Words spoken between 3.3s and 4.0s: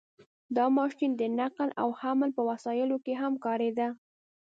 کارېده.